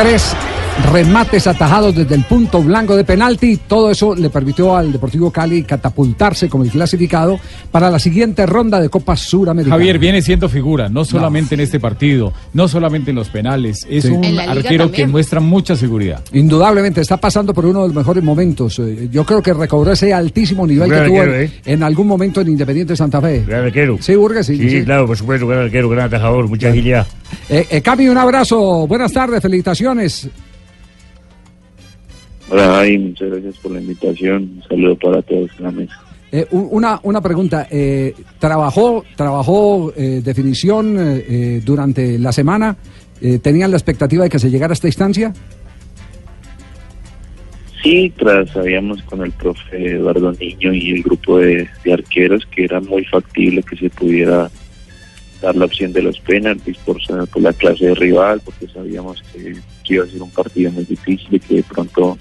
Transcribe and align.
Todo 0.00 0.08
bien. 0.08 0.20
Tres 0.20 0.29
remates 0.90 1.46
atajados 1.46 1.94
desde 1.94 2.14
el 2.14 2.24
punto 2.24 2.62
blanco 2.62 2.96
de 2.96 3.04
penalti. 3.04 3.56
Todo 3.66 3.90
eso 3.90 4.14
le 4.14 4.30
permitió 4.30 4.76
al 4.76 4.92
Deportivo 4.92 5.30
Cali 5.30 5.62
catapultarse 5.62 6.48
como 6.48 6.64
el 6.64 6.70
clasificado 6.70 7.38
para 7.70 7.90
la 7.90 7.98
siguiente 7.98 8.44
ronda 8.46 8.80
de 8.80 8.88
Copa 8.88 9.16
Suramericana. 9.16 9.76
Javier 9.76 9.98
viene 9.98 10.22
siendo 10.22 10.48
figura, 10.48 10.88
no 10.88 11.04
solamente 11.04 11.54
en 11.54 11.60
este 11.60 11.78
partido, 11.78 12.32
no 12.54 12.66
solamente 12.68 13.10
en 13.10 13.16
los 13.16 13.28
penales, 13.28 13.86
es 13.88 14.04
Sí. 14.04 14.10
un 14.10 14.24
arquero 14.38 14.84
también. 14.84 14.90
que 14.90 15.06
muestra 15.06 15.40
mucha 15.40 15.76
seguridad. 15.76 16.22
Indudablemente 16.32 17.00
está 17.00 17.16
pasando 17.18 17.54
por 17.54 17.66
uno 17.66 17.82
de 17.82 17.88
los 17.88 17.96
mejores 17.96 18.22
momentos. 18.24 18.78
Eh, 18.80 19.08
Yo 19.10 19.24
creo 19.24 19.42
que 19.42 19.52
recobró 19.54 19.92
ese 19.92 20.12
altísimo 20.12 20.66
nivel 20.66 20.88
Gran 20.88 21.02
que 21.04 21.08
tuvo 21.08 21.20
arquero, 21.20 21.40
¿eh? 21.42 21.50
en 21.66 21.82
algún 21.82 22.06
momento 22.06 22.40
en 22.40 22.48
Independiente 22.48 22.96
Santa 22.96 23.20
Fe. 23.20 23.44
Gran 23.46 23.64
arquero. 23.66 23.96
Sí, 24.00 24.14
Burgues, 24.16 24.46
sí. 24.46 24.56
Sí, 24.56 24.70
sí. 24.70 24.84
claro, 24.84 25.06
por 25.06 25.16
supuesto, 25.16 25.46
gran 25.46 25.62
arquero, 25.64 25.88
gran 25.88 26.06
atajador, 26.06 26.48
mucha 26.48 26.68
agilidad. 26.70 27.06
Eh, 27.48 27.66
eh, 27.70 27.80
Cami, 27.80 28.08
un 28.08 28.18
abrazo. 28.18 28.86
Buenas 28.86 29.12
tardes, 29.12 29.40
felicitaciones. 29.40 30.28
Hola, 32.50 32.84
muchas 32.98 33.30
gracias 33.30 33.56
por 33.58 33.72
la 33.72 33.80
invitación. 33.80 34.42
Un 34.56 34.62
saludo 34.68 34.96
para 34.96 35.22
todos 35.22 35.50
en 35.58 35.64
la 35.64 35.70
mesa. 35.70 35.94
Eh, 36.32 36.46
una, 36.50 37.00
una 37.04 37.20
pregunta. 37.20 37.66
eh, 37.70 38.14
¿Trabajó, 38.38 39.04
trabajó 39.16 39.92
eh, 39.96 40.20
definición 40.22 40.96
eh, 40.98 41.24
eh, 41.28 41.62
durante 41.64 42.18
la 42.18 42.32
semana? 42.32 42.76
¿Tenían 43.42 43.70
la 43.70 43.76
expectativa 43.76 44.24
de 44.24 44.30
que 44.30 44.38
se 44.38 44.50
llegara 44.50 44.72
a 44.72 44.74
esta 44.74 44.86
instancia? 44.86 45.34
Sí, 47.82 48.10
tras 48.16 48.48
sabíamos 48.50 49.02
con 49.02 49.22
el 49.22 49.30
profe 49.32 49.92
Eduardo 49.96 50.32
Niño 50.32 50.72
y 50.72 50.92
el 50.92 51.02
grupo 51.02 51.38
de, 51.38 51.68
de 51.84 51.92
arqueros 51.92 52.46
que 52.46 52.64
era 52.64 52.80
muy 52.80 53.04
factible 53.04 53.62
que 53.62 53.76
se 53.76 53.90
pudiera 53.90 54.50
dar 55.42 55.54
la 55.54 55.66
opción 55.66 55.92
de 55.92 56.00
los 56.00 56.18
penaltis 56.20 56.78
por, 56.78 56.96
por 57.28 57.42
la 57.42 57.52
clase 57.52 57.86
de 57.86 57.94
rival, 57.94 58.40
porque 58.42 58.68
sabíamos 58.68 59.22
que, 59.34 59.54
que 59.84 59.94
iba 59.94 60.04
a 60.04 60.08
ser 60.08 60.22
un 60.22 60.30
partido 60.30 60.72
muy 60.72 60.84
difícil 60.84 61.28
y 61.32 61.40
que 61.40 61.56
de 61.56 61.62
pronto 61.62 62.16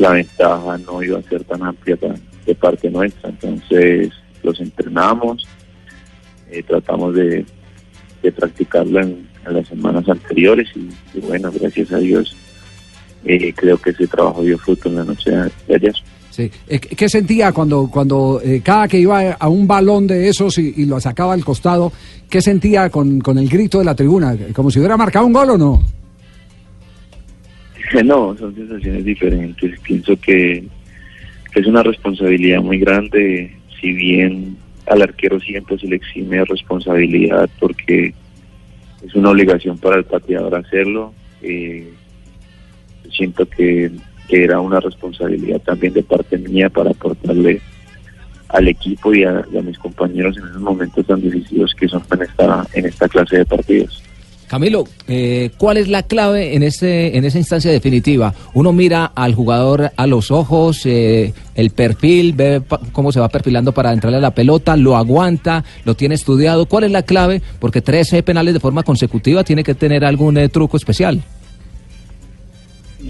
la 0.00 0.12
ventaja 0.12 0.78
no 0.78 1.02
iba 1.02 1.18
a 1.18 1.22
ser 1.22 1.44
tan 1.44 1.62
amplia 1.62 1.98
de 2.46 2.54
parte 2.54 2.90
nuestra. 2.90 3.28
Entonces 3.28 4.10
los 4.42 4.58
entrenamos, 4.60 5.46
eh, 6.50 6.62
tratamos 6.62 7.14
de, 7.14 7.44
de 8.22 8.32
practicarlo 8.32 9.00
en, 9.00 9.28
las 9.50 9.66
semanas 9.68 10.06
anteriores 10.06 10.68
y, 10.76 11.20
bueno, 11.20 11.50
gracias 11.50 11.90
a 11.92 11.98
Dios 11.98 12.36
eh, 13.24 13.52
creo 13.56 13.78
que 13.78 13.90
ese 13.90 14.06
trabajo 14.06 14.42
dio 14.42 14.58
fruto 14.58 14.90
en 14.90 14.96
la 14.96 15.04
noche 15.04 15.30
de 15.66 15.74
ayer. 15.74 15.94
Sí. 16.30 16.50
Eh, 16.68 16.78
¿Qué 16.78 16.94
qué 16.94 17.08
sentía 17.08 17.50
cuando, 17.50 17.88
cuando 17.90 18.40
eh, 18.44 18.60
cada 18.62 18.86
que 18.86 18.98
iba 18.98 19.32
a 19.32 19.48
un 19.48 19.66
balón 19.66 20.06
de 20.06 20.28
esos 20.28 20.58
y, 20.58 20.74
y 20.76 20.84
lo 20.84 21.00
sacaba 21.00 21.32
al 21.32 21.44
costado, 21.44 21.90
qué 22.28 22.42
sentía 22.42 22.90
con, 22.90 23.20
con 23.20 23.38
el 23.38 23.48
grito 23.48 23.78
de 23.78 23.86
la 23.86 23.94
tribuna? 23.94 24.36
¿Como 24.54 24.70
si 24.70 24.78
hubiera 24.78 24.96
marcado 24.96 25.26
un 25.26 25.32
gol 25.32 25.50
o 25.50 25.58
no? 25.58 25.99
No, 28.04 28.36
son 28.36 28.54
sensaciones 28.54 29.04
diferentes. 29.04 29.80
Pienso 29.80 30.16
que, 30.20 30.64
es 31.54 31.66
una 31.66 31.82
responsabilidad 31.82 32.60
muy 32.62 32.78
grande, 32.78 33.56
si 33.80 33.92
bien 33.92 34.56
al 34.86 35.02
arquero 35.02 35.40
siempre 35.40 35.78
se 35.78 35.88
le 35.88 35.96
exime 35.96 36.44
responsabilidad 36.44 37.48
porque 37.58 38.14
es 39.04 39.14
una 39.14 39.30
obligación 39.30 39.78
para 39.78 39.96
el 39.96 40.04
pateador 40.04 40.54
hacerlo. 40.54 41.12
eh, 41.42 41.88
siento 43.10 43.48
que, 43.48 43.90
que 44.28 44.44
era 44.44 44.60
una 44.60 44.78
responsabilidad 44.78 45.60
también 45.62 45.92
de 45.92 46.04
parte 46.04 46.38
mía 46.38 46.68
para 46.70 46.90
aportarle 46.90 47.60
al 48.48 48.68
equipo 48.68 49.12
y 49.12 49.24
a, 49.24 49.44
y 49.52 49.58
a 49.58 49.62
mis 49.62 49.78
compañeros 49.78 50.36
en 50.36 50.46
esos 50.46 50.60
momentos 50.60 51.04
tan 51.06 51.20
difíciles 51.20 51.74
que 51.74 51.88
son 51.88 52.02
en 52.12 52.22
esta, 52.22 52.66
en 52.74 52.86
esta 52.86 53.08
clase 53.08 53.38
de 53.38 53.46
partidos. 53.46 54.02
Camilo, 54.50 54.82
eh, 55.06 55.50
¿cuál 55.58 55.76
es 55.76 55.86
la 55.86 56.02
clave 56.02 56.56
en 56.56 56.64
ese 56.64 57.16
en 57.16 57.24
esa 57.24 57.38
instancia 57.38 57.70
definitiva? 57.70 58.34
Uno 58.52 58.72
mira 58.72 59.04
al 59.04 59.32
jugador 59.32 59.92
a 59.96 60.08
los 60.08 60.32
ojos, 60.32 60.84
eh, 60.86 61.32
el 61.54 61.70
perfil, 61.70 62.32
ve 62.32 62.60
cómo 62.90 63.12
se 63.12 63.20
va 63.20 63.28
perfilando 63.28 63.70
para 63.70 63.92
entrarle 63.92 64.18
a 64.18 64.20
la 64.20 64.34
pelota, 64.34 64.76
lo 64.76 64.96
aguanta, 64.96 65.62
lo 65.84 65.94
tiene 65.94 66.16
estudiado. 66.16 66.66
¿Cuál 66.66 66.82
es 66.82 66.90
la 66.90 67.04
clave? 67.04 67.40
Porque 67.60 67.80
13 67.80 68.24
penales 68.24 68.52
de 68.52 68.58
forma 68.58 68.82
consecutiva 68.82 69.44
tiene 69.44 69.62
que 69.62 69.76
tener 69.76 70.04
algún 70.04 70.36
eh, 70.36 70.48
truco 70.48 70.76
especial. 70.76 71.22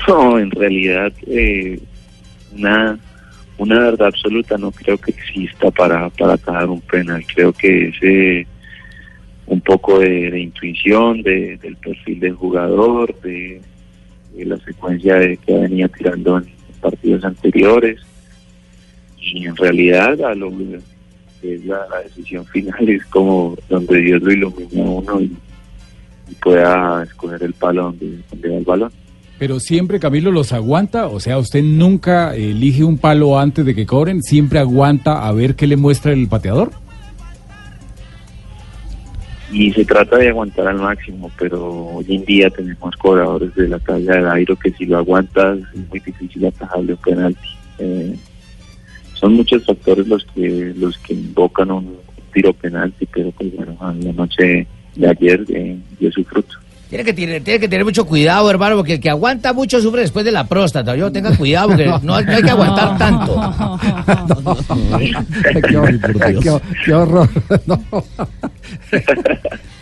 No, 0.06 0.38
en 0.38 0.50
realidad, 0.50 1.10
eh, 1.26 1.80
una, 2.54 2.98
una 3.56 3.78
verdad 3.78 4.08
absoluta 4.08 4.58
no 4.58 4.72
creo 4.72 4.98
que 4.98 5.12
exista 5.12 5.70
para, 5.70 6.10
para 6.10 6.66
un 6.66 6.82
penal. 6.82 7.24
Creo 7.34 7.54
que 7.54 7.88
es 7.88 7.94
eh, 8.02 8.46
un 9.50 9.60
poco 9.60 9.98
de, 9.98 10.40
intuición, 10.40 11.22
de, 11.22 11.58
del 11.60 11.76
perfil 11.76 12.20
del 12.20 12.34
jugador, 12.34 13.14
de, 13.20 13.60
la 14.36 14.56
secuencia 14.58 15.16
de 15.16 15.36
que 15.36 15.52
venía 15.52 15.88
tirando 15.88 16.38
en 16.38 16.46
partidos 16.80 17.24
anteriores. 17.24 18.00
Y 19.20 19.46
en 19.46 19.56
realidad, 19.56 20.22
a 20.22 20.34
lo 20.34 20.50
es 21.42 21.64
la, 21.64 21.84
decisión 22.04 22.46
final 22.46 22.88
es 22.88 23.04
como 23.06 23.56
donde 23.68 23.98
Dios 24.00 24.22
lo 24.22 24.32
ilumina 24.32 24.84
a 24.84 24.90
uno 24.90 25.20
y, 25.20 25.36
y 26.28 26.34
pueda 26.36 27.02
escoger 27.02 27.42
el 27.42 27.52
palo 27.54 27.84
donde, 27.84 28.18
donde 28.30 28.48
va 28.48 28.56
el 28.56 28.64
balón. 28.64 28.92
Pero 29.38 29.58
siempre 29.58 29.98
Camilo 29.98 30.30
los 30.30 30.52
aguanta, 30.52 31.08
o 31.08 31.18
sea, 31.18 31.38
usted 31.38 31.62
nunca 31.62 32.36
elige 32.36 32.84
un 32.84 32.98
palo 32.98 33.38
antes 33.38 33.64
de 33.64 33.74
que 33.74 33.84
cobren, 33.84 34.22
siempre 34.22 34.60
aguanta 34.60 35.26
a 35.26 35.32
ver 35.32 35.56
qué 35.56 35.66
le 35.66 35.76
muestra 35.76 36.12
el 36.12 36.28
pateador. 36.28 36.70
Y 39.52 39.72
se 39.72 39.84
trata 39.84 40.16
de 40.18 40.28
aguantar 40.28 40.68
al 40.68 40.78
máximo, 40.78 41.30
pero 41.38 41.66
hoy 41.68 42.06
en 42.08 42.24
día 42.24 42.50
tenemos 42.50 42.94
cobradores 42.96 43.54
de 43.54 43.68
la 43.68 43.78
talla 43.78 44.14
de 44.14 44.22
Dairo 44.22 44.56
que 44.56 44.70
si 44.72 44.86
lo 44.86 44.98
aguantas 44.98 45.58
es 45.74 45.88
muy 45.88 46.00
difícil 46.00 46.46
atajarle 46.46 46.92
un 46.92 46.98
penalti. 46.98 47.48
Eh, 47.78 48.14
son 49.14 49.34
muchos 49.34 49.64
factores 49.66 50.06
los 50.06 50.24
que 50.34 50.72
los 50.76 50.96
que 50.98 51.14
invocan 51.14 51.70
un 51.70 51.96
tiro 52.32 52.52
penalti, 52.52 53.06
pero 53.06 53.30
pues 53.32 53.54
bueno, 53.56 53.76
a 53.80 53.92
la 53.92 54.12
noche 54.12 54.66
de 54.96 55.08
ayer 55.08 55.44
eh, 55.48 55.76
dio 55.98 56.10
su 56.12 56.24
fruto. 56.24 56.54
Tiene 56.88 57.04
que, 57.04 57.12
tener, 57.12 57.44
tiene 57.44 57.60
que 57.60 57.68
tener 57.68 57.84
mucho 57.84 58.04
cuidado, 58.04 58.50
hermano, 58.50 58.74
porque 58.74 58.94
el 58.94 59.00
que 59.00 59.10
aguanta 59.10 59.52
mucho 59.52 59.80
sufre 59.80 60.00
después 60.00 60.24
de 60.24 60.32
la 60.32 60.48
próstata. 60.48 60.96
Yo 60.96 61.12
tenga 61.12 61.36
cuidado, 61.36 61.68
porque 61.68 61.86
no, 61.86 61.98
no 62.02 62.14
hay 62.16 62.42
que 62.42 62.50
aguantar 62.50 62.98
tanto. 62.98 63.36
qué, 65.68 65.78
hor- 65.78 66.40
qué- 66.42 66.60
qué 66.84 66.92
horror. 66.92 67.28
No. 67.66 67.80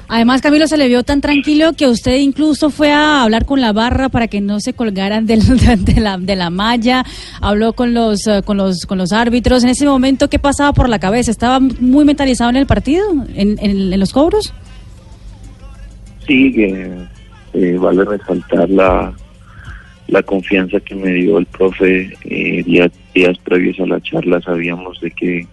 Además, 0.09 0.41
Camilo 0.41 0.67
se 0.67 0.79
le 0.79 0.89
vio 0.89 1.03
tan 1.03 1.21
tranquilo 1.21 1.75
que 1.75 1.87
usted 1.87 2.17
incluso 2.17 2.71
fue 2.71 2.91
a 2.93 3.23
hablar 3.23 3.45
con 3.45 3.61
la 3.61 3.73
barra 3.75 4.09
para 4.09 4.27
que 4.29 4.41
no 4.41 4.59
se 4.59 4.73
colgaran 4.73 5.27
de, 5.27 5.37
la, 6.01 6.17
de 6.19 6.35
la 6.37 6.49
malla, 6.51 7.05
habló 7.43 7.75
con 7.75 7.93
los, 7.93 8.27
eh, 8.27 8.43
con, 8.45 8.57
los, 8.57 8.87
con 8.87 8.97
los 8.99 9.13
árbitros. 9.13 9.65
En 9.65 9.71
ese 9.71 9.85
momento, 9.87 10.29
¿qué 10.31 10.39
pasaba 10.39 10.73
por 10.73 10.89
la 10.89 10.99
cabeza? 10.99 11.31
¿Estaba 11.31 11.61
muy 11.61 12.05
mentalizado 12.07 12.49
en 12.51 12.57
el 12.57 12.67
partido, 12.67 13.05
en, 13.35 13.59
en- 13.61 13.93
en 13.93 14.01
los 14.01 14.13
cobros? 14.13 14.55
Sí, 16.27 16.53
que 16.53 16.91
eh, 17.55 17.77
vale 17.79 18.05
resaltar 18.05 18.69
la, 18.71 19.13
la 20.09 20.23
confianza 20.23 20.81
que 20.81 20.95
me 20.95 21.13
dio 21.13 21.39
el 21.39 21.47
profe 21.47 22.13
eh, 22.25 22.63
días, 22.65 22.91
días 23.15 23.37
previos 23.45 23.79
a 23.81 23.87
la 23.87 24.01
charla. 24.01 24.41
Sabíamos 24.41 25.01
de 25.01 25.11
que, 25.11 25.47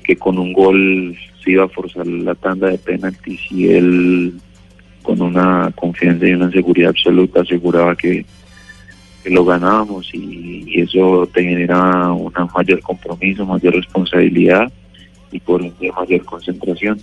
que 0.00 0.16
con 0.16 0.38
un 0.38 0.52
gol 0.52 1.16
se 1.42 1.52
iba 1.52 1.64
a 1.64 1.68
forzar 1.68 2.06
la 2.06 2.34
tanda 2.34 2.68
de 2.68 2.78
penaltis 2.78 3.40
y 3.50 3.68
él 3.68 4.34
con 5.02 5.20
una 5.22 5.72
confianza 5.74 6.26
y 6.26 6.32
una 6.32 6.50
seguridad 6.50 6.90
absoluta 6.90 7.40
aseguraba 7.40 7.96
que, 7.96 8.24
que 9.22 9.30
lo 9.30 9.44
ganábamos 9.44 10.10
y, 10.12 10.64
y 10.66 10.80
eso 10.80 11.28
te 11.32 11.42
genera 11.42 12.12
una 12.12 12.46
mayor 12.54 12.80
compromiso, 12.80 13.46
mayor 13.46 13.74
responsabilidad 13.74 14.70
y 15.32 15.40
por 15.40 15.62
ende 15.62 15.92
mayor 15.92 16.24
concentración. 16.24 17.00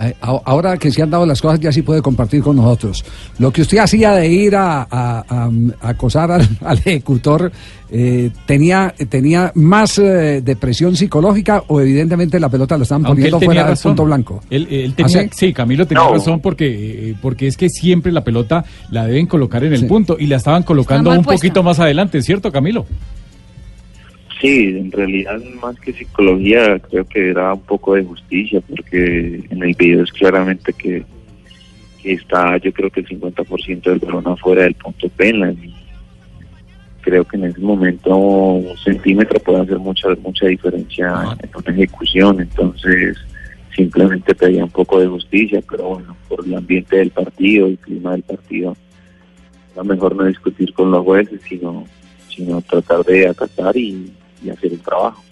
Eh, 0.00 0.14
Ahora 0.20 0.76
que 0.76 0.90
se 0.90 1.02
han 1.02 1.10
dado 1.10 1.24
las 1.24 1.40
cosas, 1.40 1.60
ya 1.60 1.70
sí 1.70 1.82
puede 1.82 2.02
compartir 2.02 2.42
con 2.42 2.56
nosotros. 2.56 3.04
Lo 3.38 3.52
que 3.52 3.62
usted 3.62 3.78
hacía 3.78 4.12
de 4.12 4.26
ir 4.28 4.56
a, 4.56 4.82
a- 4.82 5.24
a- 5.28 5.50
a 5.80 5.88
acosar 5.88 6.32
al, 6.32 6.48
al 6.64 6.78
ejecutor, 6.78 7.52
eh, 7.90 8.30
¿tenía, 8.46 8.92
¿tenía 9.08 9.52
más 9.54 9.98
eh, 9.98 10.40
depresión 10.44 10.96
psicológica 10.96 11.62
o 11.68 11.80
evidentemente 11.80 12.40
la 12.40 12.48
pelota 12.48 12.76
la 12.76 12.82
estaban 12.82 13.06
Aunque 13.06 13.22
poniendo 13.30 13.40
fuera 13.40 13.68
del 13.68 13.76
punto 13.78 14.04
blanco? 14.04 14.42
Él, 14.50 14.66
él 14.70 14.94
¿Ah, 15.02 15.08
sí? 15.08 15.18
sí? 15.32 15.52
Camilo 15.52 15.86
tenía 15.86 16.02
No. 16.04 16.12
razón 16.14 16.40
porque, 16.40 17.10
eh, 17.10 17.14
porque 17.22 17.46
es 17.46 17.56
que 17.56 17.68
siempre 17.68 18.10
la 18.10 18.24
pelota 18.24 18.64
la 18.90 19.06
deben 19.06 19.26
colocar 19.26 19.62
en 19.64 19.74
el 19.74 19.80
Sí. 19.80 19.86
punto 19.86 20.16
y 20.18 20.26
la 20.26 20.36
estaban 20.36 20.64
colocando 20.64 21.10
un 21.10 21.22
puesta. 21.22 21.34
poquito 21.40 21.62
más 21.62 21.78
adelante, 21.78 22.20
¿cierto, 22.20 22.50
Camilo? 22.50 22.84
Sí, 24.44 24.76
en 24.76 24.92
realidad 24.92 25.42
más 25.62 25.80
que 25.80 25.94
psicología 25.94 26.78
creo 26.78 27.06
que 27.06 27.30
era 27.30 27.54
un 27.54 27.62
poco 27.62 27.94
de 27.94 28.04
justicia 28.04 28.60
porque 28.60 29.42
en 29.48 29.62
el 29.62 29.74
video 29.74 30.04
es 30.04 30.12
claramente 30.12 30.70
que, 30.74 31.02
que 32.02 32.12
está 32.12 32.58
yo 32.58 32.70
creo 32.70 32.90
que 32.90 33.00
el 33.00 33.08
50% 33.08 33.82
del 33.84 34.00
balón 34.00 34.28
afuera 34.28 34.64
del 34.64 34.74
punto 34.74 35.08
penal 35.08 35.56
y 35.64 35.74
creo 37.00 37.24
que 37.24 37.38
en 37.38 37.44
ese 37.44 37.60
momento 37.60 38.14
un 38.14 38.76
centímetro 38.76 39.40
puede 39.40 39.62
hacer 39.62 39.78
mucha 39.78 40.08
mucha 40.22 40.46
diferencia 40.46 41.24
en 41.42 41.50
una 41.56 41.72
ejecución 41.72 42.40
entonces 42.42 43.16
simplemente 43.74 44.34
pedía 44.34 44.62
un 44.62 44.70
poco 44.70 45.00
de 45.00 45.06
justicia 45.06 45.62
pero 45.70 45.84
bueno 45.84 46.14
por 46.28 46.44
el 46.44 46.54
ambiente 46.54 46.98
del 46.98 47.10
partido 47.12 47.66
el 47.66 47.78
clima 47.78 48.12
del 48.12 48.24
partido 48.24 48.76
era 49.72 49.84
mejor 49.84 50.14
no 50.14 50.26
discutir 50.26 50.74
con 50.74 50.90
los 50.90 51.02
jueces 51.02 51.40
sino 51.48 51.86
sino 52.28 52.60
tratar 52.60 53.02
de 53.04 53.28
acatar 53.28 53.74
y, 53.74 54.12
y 54.44 54.50
hacer 54.50 54.72
el 54.72 54.80
trabajo. 54.80 55.22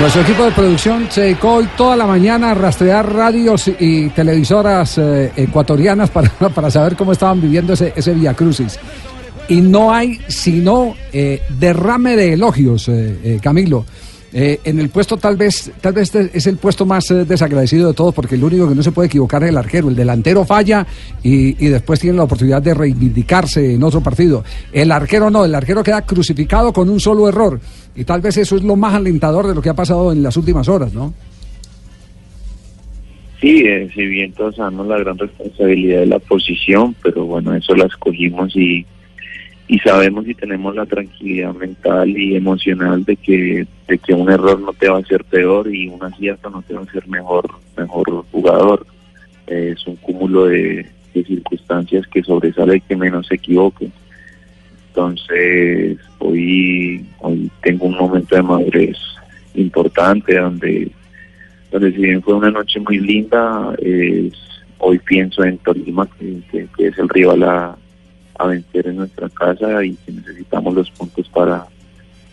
Nuestro 0.00 0.22
equipo 0.22 0.44
de 0.44 0.52
producción 0.52 1.08
se 1.10 1.22
dedicó 1.22 1.54
hoy 1.54 1.68
toda 1.76 1.96
la 1.96 2.06
mañana 2.06 2.52
a 2.52 2.54
rastrear 2.54 3.12
radios 3.12 3.68
y 3.80 4.08
televisoras 4.10 4.96
eh, 4.98 5.32
ecuatorianas 5.34 6.10
para, 6.10 6.30
para 6.54 6.70
saber 6.70 6.94
cómo 6.94 7.10
estaban 7.10 7.40
viviendo 7.40 7.72
ese, 7.72 7.92
ese 7.96 8.14
Via 8.14 8.32
Crucis. 8.34 8.78
Y 9.48 9.60
no 9.60 9.92
hay 9.92 10.20
sino 10.28 10.94
eh, 11.12 11.42
derrame 11.48 12.14
de 12.14 12.34
elogios, 12.34 12.88
eh, 12.88 13.40
Camilo. 13.42 13.86
Eh, 14.40 14.60
en 14.62 14.78
el 14.78 14.88
puesto 14.88 15.16
tal 15.16 15.36
vez, 15.36 15.72
tal 15.80 15.94
vez 15.94 16.14
este 16.14 16.30
es 16.32 16.46
el 16.46 16.58
puesto 16.58 16.86
más 16.86 17.10
eh, 17.10 17.24
desagradecido 17.24 17.88
de 17.88 17.94
todos 17.94 18.14
porque 18.14 18.36
el 18.36 18.44
único 18.44 18.68
que 18.68 18.74
no 18.76 18.84
se 18.84 18.92
puede 18.92 19.08
equivocar 19.08 19.42
es 19.42 19.48
el 19.48 19.56
arquero. 19.56 19.88
El 19.88 19.96
delantero 19.96 20.44
falla 20.44 20.86
y, 21.24 21.54
después 21.54 21.98
tiene 21.98 22.18
la 22.18 22.22
oportunidad 22.22 22.62
de 22.62 22.72
reivindicarse 22.72 23.74
en 23.74 23.82
otro 23.82 24.00
partido. 24.00 24.44
El 24.72 24.92
arquero 24.92 25.28
no, 25.28 25.44
el 25.44 25.52
arquero 25.52 25.82
queda 25.82 26.02
crucificado 26.02 26.72
con 26.72 26.88
un 26.88 27.00
solo 27.00 27.28
error. 27.28 27.58
Y 27.96 28.04
tal 28.04 28.20
vez 28.20 28.36
eso 28.36 28.54
es 28.54 28.62
lo 28.62 28.76
más 28.76 28.94
alentador 28.94 29.48
de 29.48 29.56
lo 29.56 29.60
que 29.60 29.70
ha 29.70 29.74
pasado 29.74 30.12
en 30.12 30.22
las 30.22 30.36
últimas 30.36 30.68
horas, 30.68 30.94
¿no? 30.94 31.12
Sí, 33.40 33.64
eh, 33.66 33.88
si 33.92 34.06
bien 34.06 34.30
todos 34.34 34.54
sabemos 34.54 34.86
la 34.86 34.98
gran 34.98 35.18
responsabilidad 35.18 35.98
de 35.98 36.06
la 36.06 36.20
posición, 36.20 36.94
pero 37.02 37.24
bueno, 37.24 37.56
eso 37.56 37.74
la 37.74 37.86
escogimos 37.86 38.54
y, 38.54 38.86
y 39.68 39.78
sabemos 39.80 40.26
y 40.26 40.34
tenemos 40.34 40.74
la 40.74 40.86
tranquilidad 40.86 41.54
mental 41.54 42.08
y 42.08 42.34
emocional 42.36 43.04
de 43.04 43.16
que, 43.16 43.66
de 43.86 43.98
que 43.98 44.14
un 44.14 44.30
error 44.30 44.58
no 44.60 44.72
te 44.72 44.88
va 44.88 44.96
a 44.96 45.00
hacer 45.00 45.22
peor 45.24 45.72
y 45.74 45.88
un 45.88 46.02
acierto 46.02 46.48
no 46.50 46.62
te 46.62 46.72
va 46.74 46.80
a 46.80 46.84
hacer 46.84 47.06
mejor, 47.06 47.44
mejor 47.76 48.24
jugador. 48.32 48.86
Es 49.46 49.86
un 49.86 49.96
cúmulo 49.96 50.46
de, 50.46 50.86
de 51.14 51.24
circunstancias 51.24 52.06
que 52.08 52.22
sobresale 52.22 52.80
que 52.80 52.96
menos 52.96 53.26
se 53.26 53.34
equivoque. 53.34 53.90
Entonces, 54.88 55.98
hoy, 56.18 57.04
hoy 57.20 57.50
tengo 57.62 57.86
un 57.86 57.96
momento 57.96 58.34
de 58.36 58.42
madurez 58.42 58.96
importante 59.54 60.36
donde 60.38 60.90
donde 61.70 61.92
si 61.92 61.98
bien 61.98 62.22
fue 62.22 62.32
una 62.34 62.50
noche 62.50 62.80
muy 62.80 62.98
linda, 62.98 63.74
es- 63.78 64.32
hoy 64.78 64.98
pienso 65.00 65.44
en 65.44 65.58
Tolima, 65.58 66.08
que- 66.18 66.66
que 66.74 66.86
es 66.86 66.98
el 66.98 67.08
rival 67.10 67.42
a, 67.42 67.76
a 68.38 68.46
vencer 68.46 68.86
en 68.86 68.96
nuestra 68.96 69.28
casa 69.28 69.84
y 69.84 69.94
que 69.94 70.12
necesitamos 70.12 70.74
los 70.74 70.90
puntos 70.90 71.28
para, 71.28 71.66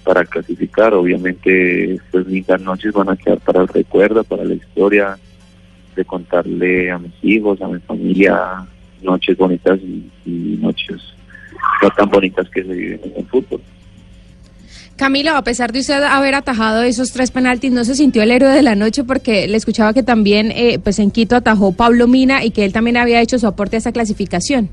para 0.03 0.23
clasificar. 0.23 0.93
Obviamente 0.93 1.95
estas 1.95 2.27
lindas 2.27 2.61
noches 2.61 2.93
van 2.93 3.09
a 3.09 3.17
quedar 3.17 3.39
para 3.39 3.61
el 3.61 3.67
recuerdo, 3.67 4.23
para 4.23 4.45
la 4.45 4.53
historia, 4.53 5.17
de 5.95 6.05
contarle 6.05 6.91
a 6.91 6.99
mis 6.99 7.13
hijos, 7.23 7.61
a 7.61 7.67
mi 7.67 7.79
familia, 7.79 8.65
noches 9.01 9.37
bonitas 9.37 9.79
y, 9.79 10.09
y 10.25 10.57
noches 10.61 11.01
no 11.81 11.89
tan 11.91 12.09
bonitas 12.09 12.47
que 12.49 12.63
se 12.63 12.73
viven 12.73 13.01
en 13.03 13.13
el 13.17 13.25
fútbol. 13.25 13.61
Camilo, 14.95 15.35
a 15.35 15.43
pesar 15.43 15.73
de 15.73 15.79
usted 15.79 16.01
haber 16.03 16.35
atajado 16.35 16.83
esos 16.83 17.11
tres 17.11 17.29
penaltis, 17.29 17.71
¿no 17.71 17.83
se 17.83 17.95
sintió 17.95 18.23
el 18.23 18.31
héroe 18.31 18.51
de 18.51 18.61
la 18.61 18.75
noche? 18.75 19.03
Porque 19.03 19.45
le 19.45 19.57
escuchaba 19.57 19.93
que 19.93 20.03
también 20.03 20.51
eh, 20.51 20.79
pues 20.81 20.99
en 20.99 21.11
Quito 21.11 21.35
atajó 21.35 21.73
Pablo 21.73 22.07
Mina 22.07 22.45
y 22.45 22.51
que 22.51 22.63
él 22.63 22.71
también 22.71 22.95
había 22.95 23.19
hecho 23.19 23.37
su 23.37 23.45
aporte 23.45 23.75
a 23.75 23.79
esa 23.79 23.91
clasificación. 23.91 24.69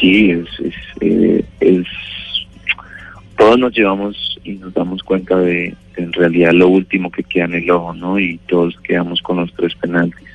Sí, 0.00 0.30
es, 0.30 0.46
es, 0.60 0.74
eh, 1.00 1.44
es- 1.60 1.86
todos 3.36 3.58
nos 3.58 3.72
llevamos 3.76 4.38
y 4.44 4.52
nos 4.54 4.72
damos 4.74 5.02
cuenta 5.02 5.38
de, 5.38 5.74
de 5.96 6.02
en 6.02 6.12
realidad 6.12 6.52
lo 6.52 6.68
último 6.68 7.10
que 7.10 7.22
queda 7.22 7.44
en 7.44 7.54
el 7.54 7.70
ojo, 7.70 7.92
¿no? 7.94 8.18
Y 8.18 8.38
todos 8.48 8.76
quedamos 8.80 9.20
con 9.22 9.36
los 9.38 9.52
tres 9.54 9.74
penaltis. 9.74 10.26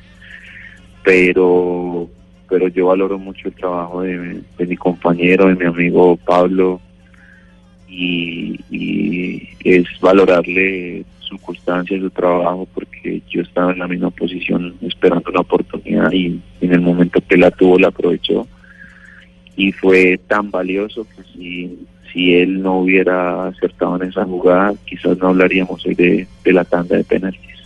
Pero, 1.02 2.08
pero 2.48 2.68
yo 2.68 2.86
valoro 2.86 3.18
mucho 3.18 3.48
el 3.48 3.54
trabajo 3.54 4.02
de, 4.02 4.40
de 4.56 4.66
mi 4.66 4.76
compañero, 4.76 5.48
de 5.48 5.56
mi 5.56 5.64
amigo 5.64 6.16
Pablo, 6.16 6.80
y, 7.88 8.58
y 8.70 9.48
es 9.64 9.84
valorarle 10.00 11.04
su 11.18 11.36
constancia, 11.38 11.98
su 11.98 12.10
trabajo, 12.10 12.68
porque 12.72 13.20
yo 13.28 13.42
estaba 13.42 13.72
en 13.72 13.80
la 13.80 13.88
misma 13.88 14.10
posición 14.10 14.74
esperando 14.82 15.30
una 15.30 15.40
oportunidad 15.40 16.10
y 16.12 16.40
en 16.60 16.72
el 16.72 16.80
momento 16.80 17.20
que 17.28 17.36
la 17.36 17.50
tuvo 17.50 17.78
la 17.78 17.88
aprovechó 17.88 18.46
y 19.56 19.72
fue 19.72 20.18
tan 20.26 20.50
valioso 20.50 21.04
que 21.04 21.22
si, 21.32 21.78
si 22.12 22.34
él 22.34 22.62
no 22.62 22.80
hubiera 22.80 23.46
acertado 23.48 23.96
en 23.96 24.08
esa 24.08 24.24
jugada, 24.24 24.74
quizás 24.84 25.18
no 25.18 25.28
hablaríamos 25.28 25.84
hoy 25.86 25.94
de, 25.94 26.26
de 26.44 26.52
la 26.52 26.64
tanda 26.64 26.96
de 26.96 27.04
penaltis. 27.04 27.61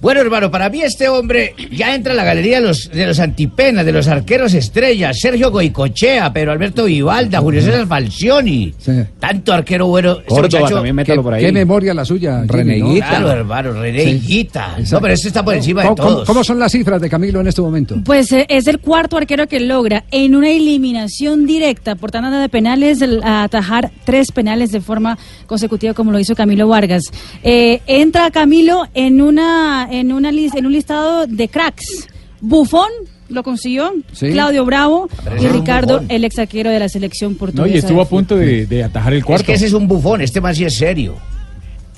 Bueno, 0.00 0.20
hermano, 0.22 0.50
para 0.50 0.70
mí 0.70 0.80
este 0.82 1.08
hombre 1.08 1.54
ya 1.70 1.94
entra 1.94 2.12
en 2.12 2.16
la 2.16 2.24
galería 2.24 2.60
de 2.60 2.66
los, 2.66 2.90
de 2.90 3.06
los 3.06 3.18
antipenas, 3.20 3.84
de 3.84 3.92
los 3.92 4.08
arqueros 4.08 4.54
estrellas. 4.54 5.18
Sergio 5.20 5.50
Goicochea, 5.50 6.32
Pedro 6.32 6.52
Alberto 6.52 6.84
Vivalda, 6.84 7.40
Julio 7.40 7.60
César 7.60 7.86
Falcioni. 7.86 8.72
Tanto 9.18 9.52
arquero 9.52 9.86
bueno. 9.88 10.12
Este 10.12 10.24
Córdoba 10.24 10.42
muchacho- 10.60 10.74
también, 10.76 10.94
métalo 10.96 11.22
por 11.22 11.34
ahí. 11.34 11.44
Qué 11.44 11.52
memoria 11.52 11.92
la 11.92 12.04
suya, 12.04 12.40
¿no? 12.40 12.46
Claro, 12.48 13.30
hermano, 13.30 13.74
Sí. 13.82 14.40
Exacto. 14.40 14.94
No, 14.96 15.00
pero 15.02 15.14
este 15.14 15.28
está 15.28 15.44
por 15.44 15.54
encima 15.54 15.82
de 15.82 15.88
¿Cómo, 15.88 15.96
cómo- 15.96 16.08
todos. 16.10 16.26
cómo 16.26 16.44
son 16.44 16.58
las 16.58 16.72
cifras 16.72 17.00
de 17.00 17.10
Camilo 17.10 17.40
en 17.40 17.48
este 17.48 17.60
momento? 17.60 17.96
Pues 18.04 18.32
eh, 18.32 18.46
es 18.48 18.66
el 18.68 18.78
cuarto 18.78 19.16
arquero 19.18 19.46
que 19.48 19.60
logra 19.60 20.04
en 20.10 20.34
una 20.34 20.48
eliminación 20.50 21.46
directa 21.46 21.94
por 21.94 22.10
tanda 22.10 22.40
de 22.40 22.48
penales 22.48 23.02
el- 23.02 23.22
a 23.22 23.42
atajar 23.42 23.90
tres 24.04 24.32
penales 24.32 24.72
de 24.72 24.80
forma 24.80 25.18
consecutiva 25.46 25.92
como 25.94 26.10
lo 26.10 26.18
hizo 26.18 26.34
Camilo 26.34 26.68
Vargas. 26.68 27.02
Eh, 27.42 27.80
entra 27.86 28.30
Camilo 28.30 28.86
en 28.94 29.20
una 29.20 29.88
en 29.90 30.12
una 30.12 30.30
en 30.30 30.66
un 30.66 30.72
listado 30.72 31.26
de 31.26 31.48
cracks. 31.48 32.08
Bufón 32.40 32.88
lo 33.28 33.42
consiguió, 33.42 33.92
Sí. 34.12 34.30
Claudio 34.30 34.64
Bravo 34.64 35.08
y 35.40 35.46
Ricardo, 35.48 35.94
bufón. 36.00 36.10
el 36.10 36.24
ex 36.24 36.38
arquero 36.38 36.70
de 36.70 36.78
la 36.78 36.88
selección 36.88 37.32
No, 37.32 37.38
portuguesa. 37.38 37.74
y 37.74 37.78
estuvo 37.78 38.00
a 38.00 38.08
punto 38.08 38.36
de, 38.36 38.66
de 38.66 38.84
atajar 38.84 39.12
el 39.12 39.24
cuarto. 39.24 39.42
Es 39.42 39.46
que 39.46 39.52
ese 39.54 39.66
es 39.66 39.72
un 39.72 39.86
bufón, 39.86 40.20
este 40.20 40.40
más 40.40 40.56
sí 40.56 40.64
es 40.64 40.74
serio. 40.74 41.16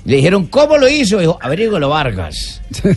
Le 0.05 0.17
dijeron, 0.17 0.47
¿cómo 0.47 0.77
lo 0.77 0.89
hizo? 0.89 1.19
Dijo, 1.19 1.39
averígalo 1.41 1.89
Vargas. 1.89 2.61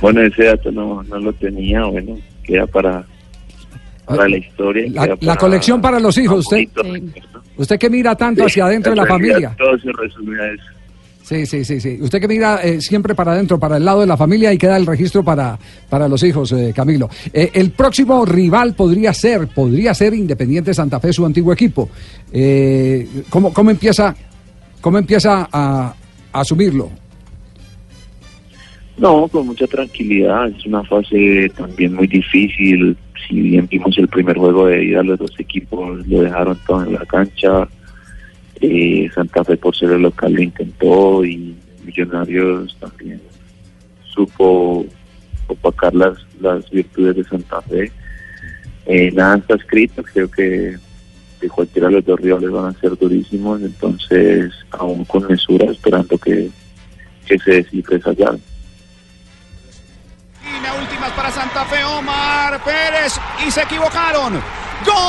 bueno, 0.00 0.22
ese 0.22 0.44
dato 0.44 0.70
no, 0.72 1.02
no 1.02 1.18
lo 1.18 1.32
tenía, 1.34 1.84
bueno, 1.84 2.18
queda 2.42 2.66
para, 2.66 3.04
para 4.06 4.28
la 4.28 4.36
historia. 4.38 4.86
La, 4.92 5.04
queda 5.08 5.16
la 5.20 5.36
colección 5.36 5.80
para 5.80 6.00
los 6.00 6.16
hijos, 6.18 6.46
usted, 6.46 6.64
usted 7.56 7.78
que 7.78 7.90
mira 7.90 8.14
tanto 8.16 8.44
hacia 8.46 8.64
adentro 8.66 8.92
de 8.92 8.96
la 8.96 9.06
familia. 9.06 9.54
Todo 9.58 9.78
se 9.78 9.90
resume 9.92 10.40
a 10.40 10.46
eso. 10.52 10.64
Sí, 11.22 11.46
sí, 11.46 11.64
sí, 11.64 11.80
sí. 11.80 11.98
Usted 12.00 12.20
que 12.20 12.26
mira 12.26 12.60
eh, 12.62 12.80
siempre 12.80 13.14
para 13.14 13.32
adentro, 13.32 13.58
para 13.58 13.76
el 13.76 13.84
lado 13.84 14.00
de 14.00 14.06
la 14.06 14.16
familia 14.16 14.52
y 14.52 14.58
queda 14.58 14.76
el 14.76 14.86
registro 14.86 15.22
para, 15.22 15.56
para 15.88 16.08
los 16.08 16.22
hijos, 16.24 16.50
eh, 16.52 16.72
Camilo. 16.74 17.08
Eh, 17.32 17.50
el 17.54 17.70
próximo 17.70 18.24
rival 18.24 18.74
podría 18.74 19.14
ser, 19.14 19.46
podría 19.48 19.94
ser 19.94 20.12
Independiente 20.14 20.74
Santa 20.74 20.98
Fe, 20.98 21.12
su 21.12 21.24
antiguo 21.24 21.52
equipo. 21.52 21.88
Eh, 22.32 23.06
¿cómo, 23.28 23.52
cómo 23.52 23.70
empieza, 23.70 24.14
cómo 24.80 24.98
empieza 24.98 25.48
a, 25.52 25.94
asumirlo? 26.32 26.90
No, 28.96 29.28
con 29.28 29.46
mucha 29.46 29.66
tranquilidad. 29.66 30.48
Es 30.48 30.66
una 30.66 30.82
fase 30.84 31.50
también 31.56 31.94
muy 31.94 32.06
difícil. 32.08 32.96
Si 33.28 33.40
bien 33.40 33.68
vimos 33.70 33.96
el 33.98 34.08
primer 34.08 34.36
juego 34.36 34.66
de 34.66 34.84
ida, 34.84 35.02
los 35.02 35.18
dos 35.18 35.38
equipos 35.38 36.06
lo 36.08 36.22
dejaron 36.22 36.58
todo 36.66 36.84
en 36.84 36.94
la 36.94 37.06
cancha. 37.06 37.68
Eh, 38.60 39.10
Santa 39.14 39.42
Fe, 39.44 39.56
por 39.56 39.74
ser 39.74 39.92
el 39.92 40.02
local, 40.02 40.32
lo 40.32 40.42
intentó 40.42 41.24
y 41.24 41.56
Millonarios 41.84 42.76
también 42.78 43.20
supo 44.04 44.84
opacar 45.46 45.94
las, 45.94 46.18
las 46.40 46.68
virtudes 46.70 47.16
de 47.16 47.24
Santa 47.24 47.62
Fe. 47.62 47.90
Eh, 48.86 49.10
nada 49.12 49.36
está 49.36 49.54
escrito. 49.54 50.02
Creo 50.02 50.30
que 50.30 50.76
de 51.40 51.48
cualquiera 51.48 51.88
de 51.88 51.94
los 51.94 52.04
dos 52.04 52.20
rivales 52.20 52.50
van 52.50 52.66
a 52.66 52.80
ser 52.80 52.96
durísimos. 52.96 53.60
Entonces, 53.62 54.52
aún 54.70 55.04
con 55.04 55.26
mesura, 55.26 55.70
esperando 55.70 56.18
que, 56.18 56.50
que 57.26 57.38
se 57.38 57.50
descifre 57.50 57.96
esa 57.96 58.12
llave. 58.12 58.38
Últimas 60.80 61.12
para 61.12 61.30
Santa 61.30 61.64
Fe, 61.66 61.84
Omar 61.84 62.62
Pérez 62.64 63.20
y 63.46 63.50
se 63.50 63.62
equivocaron. 63.62 64.40
¡Gol! 64.86 65.00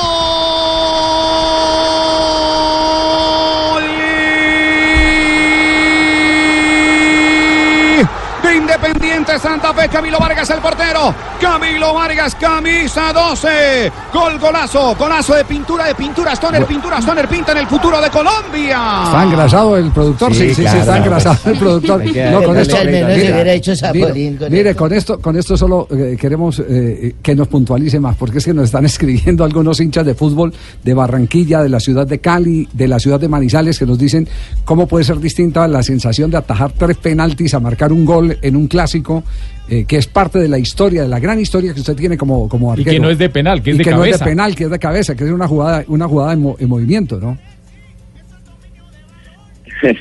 De 8.52 8.58
Independiente 8.58 9.40
Santa 9.40 9.74
Fe, 9.74 9.88
Camilo 9.88 10.20
Vargas 10.20 10.50
el 10.50 10.60
portero. 10.60 11.16
Camilo 11.40 11.94
Vargas, 11.94 12.36
camisa 12.36 13.14
12. 13.14 13.92
Gol, 14.14 14.38
golazo, 14.40 14.94
golazo 14.96 15.36
de 15.36 15.46
pintura, 15.46 15.86
de 15.86 15.96
pintura, 15.96 16.34
Stoner, 16.34 16.66
pintura, 16.66 17.00
Stoner, 17.00 17.30
pinta 17.30 17.54
en 17.54 17.60
el 17.60 17.68
futuro 17.68 18.02
de 18.02 18.10
Colombia. 18.10 19.04
¿Está 19.06 19.24
engrasado 19.24 19.78
el 19.78 19.90
productor? 19.92 20.34
Sí, 20.34 20.50
sí, 20.50 20.56
sí, 20.56 20.62
claro, 20.64 20.80
está 20.80 20.98
engrasado 20.98 21.38
el 21.46 21.58
productor. 21.58 22.04
No, 22.32 22.44
con 22.44 22.58
esto, 22.58 22.76
mire, 22.84 23.06
hubiera 23.06 23.54
hecho 23.54 23.76
Zapolín 23.76 24.34
mire, 24.34 24.38
con 24.38 24.52
mire, 24.52 24.70
eso. 24.70 24.80
con 24.80 24.94
esto, 24.94 25.20
con 25.20 25.38
esto 25.38 25.58
solo 25.58 25.88
eh, 25.90 26.18
queremos 26.20 26.60
eh, 26.60 27.16
que 27.24 27.34
nos 27.34 27.48
puntualice 27.48 28.02
más, 28.02 28.18
porque 28.18 28.40
es 28.40 28.46
que 28.46 28.54
nos 28.54 28.66
están 28.66 28.84
escribiendo 28.92 29.46
algunos 29.46 29.80
hinchas 29.80 30.06
de 30.06 30.14
fútbol 30.14 30.54
de 30.84 30.94
Barranquilla, 30.94 31.64
de 31.64 31.70
la 31.70 31.80
ciudad 31.80 32.06
de 32.06 32.20
Cali, 32.20 32.68
de 32.74 32.88
la 32.90 33.00
ciudad 33.00 33.20
de 33.20 33.30
Manizales, 33.30 33.80
que 33.80 33.86
nos 33.86 33.98
dicen 33.98 34.28
cómo 34.66 34.88
puede 34.88 35.06
ser 35.06 35.20
distinta 35.20 35.68
la 35.70 35.82
sensación 35.82 36.30
de 36.30 36.38
atajar 36.38 36.74
tres 36.78 36.98
penaltis 36.98 37.54
a 37.54 37.60
marcar 37.62 37.94
un 37.94 38.06
gol 38.06 38.38
en 38.42 38.56
un 38.56 38.68
clásico, 38.68 39.24
eh, 39.70 39.86
que 39.88 39.98
es 39.98 40.08
parte 40.08 40.40
de 40.40 40.48
la 40.50 40.58
historia, 40.60 41.04
de 41.04 41.08
la 41.08 41.20
gran 41.20 41.40
historia 41.40 41.74
que 41.74 41.80
usted 41.80 41.96
tiene 41.96 42.18
como, 42.18 42.48
como 42.50 42.70
Y 42.70 42.80
arquero. 42.80 42.92
que 42.92 43.00
no 43.00 43.10
es 43.10 43.18
de 43.18 43.30
penal, 43.30 43.62
que 43.62 43.72
es 43.72 43.76
Y 43.76 43.78
de 43.80 43.84
que 43.86 43.92
no 43.92 43.98
es 44.04 44.12
de 44.12 44.12
cabeza. 44.12 44.26
penal, 44.26 44.56
que 44.56 44.64
es 44.66 44.70
de 44.70 44.80
cabeza, 44.80 45.16
que 45.16 45.24
es 45.26 45.32
una 45.32 45.48
jugada, 45.48 45.84
una 45.88 46.08
jugada 46.08 46.34
en, 46.34 46.42
mo- 46.42 46.56
en 46.60 46.70
movimiento, 46.70 47.20
¿no? 47.20 47.38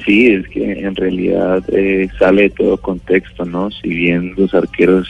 Sí, 0.05 0.27
es 0.27 0.47
que 0.49 0.73
en 0.81 0.95
realidad 0.95 1.63
eh, 1.73 2.07
sale 2.19 2.43
de 2.43 2.51
todo 2.51 2.77
contexto, 2.77 3.45
¿no? 3.47 3.71
Si 3.71 3.89
bien 3.89 4.35
los 4.37 4.53
arqueros, 4.53 5.09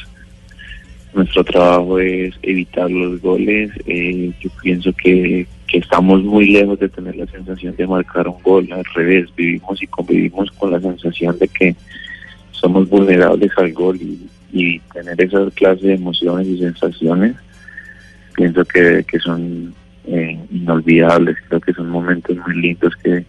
nuestro 1.13 1.43
trabajo 1.43 1.99
es 1.99 2.35
evitar 2.43 2.89
los 2.89 3.21
goles, 3.21 3.71
eh, 3.87 4.31
yo 4.41 4.49
pienso 4.63 4.93
que, 4.93 5.45
que 5.67 5.79
estamos 5.79 6.23
muy 6.23 6.51
lejos 6.51 6.79
de 6.79 6.89
tener 6.89 7.17
la 7.17 7.27
sensación 7.27 7.75
de 7.75 7.87
marcar 7.87 8.29
un 8.29 8.41
gol, 8.45 8.69
al 8.73 8.85
revés, 8.95 9.27
vivimos 9.37 9.83
y 9.83 9.89
convivimos 9.89 10.49
con 10.53 10.71
la 10.71 10.81
sensación 10.81 11.37
de 11.41 11.49
que 11.49 11.75
somos 12.61 12.89
vulnerables 12.89 13.51
al 13.57 13.73
gol 13.73 13.99
y, 14.53 14.81
tener 14.93 15.21
esa 15.23 15.49
clase 15.53 15.87
de 15.87 15.95
emociones 15.95 16.47
y 16.47 16.59
sensaciones, 16.59 17.37
pienso 18.35 18.65
que, 18.65 19.05
que 19.09 19.19
son 19.21 19.73
eh, 20.07 20.39
inolvidables, 20.51 21.37
creo 21.49 21.61
que 21.61 21.73
son 21.73 21.89
momentos 21.89 22.37
muy 22.37 22.61
lindos 22.61 22.95
que, 22.97 23.25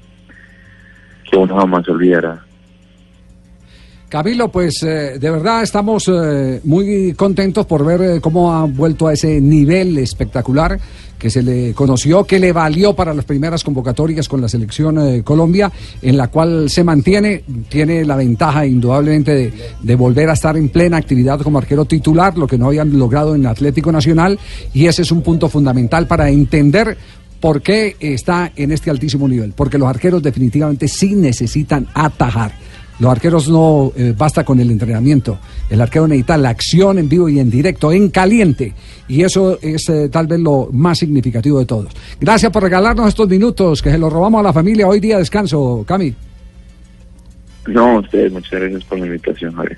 que 1.29 1.37
uno 1.37 1.55
jamás 1.57 1.87
olvidará. 1.87 2.43
Camilo, 4.11 4.51
pues 4.51 4.83
eh, 4.83 5.17
de 5.17 5.31
verdad 5.31 5.63
estamos 5.63 6.11
eh, 6.13 6.59
muy 6.65 7.13
contentos 7.13 7.65
por 7.65 7.85
ver 7.85 8.01
eh, 8.01 8.19
cómo 8.19 8.53
ha 8.53 8.65
vuelto 8.65 9.07
a 9.07 9.13
ese 9.13 9.39
nivel 9.39 9.97
espectacular 9.99 10.77
que 11.17 11.29
se 11.29 11.41
le 11.41 11.73
conoció, 11.73 12.25
que 12.25 12.37
le 12.37 12.51
valió 12.51 12.93
para 12.93 13.13
las 13.13 13.23
primeras 13.23 13.63
convocatorias 13.63 14.27
con 14.27 14.41
la 14.41 14.49
selección 14.49 14.99
eh, 14.99 15.23
Colombia, 15.23 15.71
en 16.01 16.17
la 16.17 16.27
cual 16.27 16.69
se 16.69 16.83
mantiene, 16.83 17.45
tiene 17.69 18.03
la 18.03 18.17
ventaja 18.17 18.65
indudablemente 18.65 19.33
de, 19.33 19.53
de 19.81 19.95
volver 19.95 20.29
a 20.29 20.33
estar 20.33 20.57
en 20.57 20.67
plena 20.67 20.97
actividad 20.97 21.39
como 21.39 21.59
arquero 21.59 21.85
titular, 21.85 22.37
lo 22.37 22.47
que 22.47 22.57
no 22.57 22.67
habían 22.67 22.99
logrado 22.99 23.33
en 23.33 23.45
Atlético 23.45 23.93
Nacional, 23.93 24.37
y 24.73 24.87
ese 24.87 25.03
es 25.03 25.11
un 25.13 25.21
punto 25.21 25.47
fundamental 25.47 26.05
para 26.05 26.29
entender 26.29 26.97
por 27.39 27.61
qué 27.61 27.95
está 28.01 28.51
en 28.57 28.73
este 28.73 28.89
altísimo 28.89 29.25
nivel, 29.29 29.53
porque 29.55 29.77
los 29.77 29.87
arqueros 29.87 30.21
definitivamente 30.21 30.89
sí 30.89 31.15
necesitan 31.15 31.87
atajar. 31.93 32.51
Los 32.99 33.11
arqueros 33.11 33.49
no 33.49 33.91
eh, 33.95 34.13
basta 34.15 34.43
con 34.43 34.59
el 34.59 34.69
entrenamiento. 34.69 35.39
El 35.69 35.81
arquero 35.81 36.07
necesita 36.07 36.37
la 36.37 36.49
acción 36.49 36.99
en 36.99 37.09
vivo 37.09 37.29
y 37.29 37.39
en 37.39 37.49
directo, 37.49 37.91
en 37.91 38.09
caliente. 38.09 38.73
Y 39.07 39.23
eso 39.23 39.57
es 39.61 39.89
eh, 39.89 40.09
tal 40.09 40.27
vez 40.27 40.39
lo 40.39 40.69
más 40.71 40.99
significativo 40.99 41.59
de 41.59 41.65
todos. 41.65 41.93
Gracias 42.19 42.51
por 42.51 42.63
regalarnos 42.63 43.07
estos 43.07 43.27
minutos, 43.27 43.81
que 43.81 43.91
se 43.91 43.97
los 43.97 44.11
robamos 44.11 44.39
a 44.39 44.43
la 44.43 44.53
familia. 44.53 44.87
Hoy 44.87 44.99
día 44.99 45.15
de 45.15 45.21
descanso, 45.21 45.83
Cami. 45.87 46.13
No, 47.67 47.99
ustedes, 47.99 48.31
muchas 48.31 48.59
gracias 48.59 48.83
por 48.85 48.99
la 48.99 49.05
invitación, 49.05 49.53
Javier. 49.53 49.77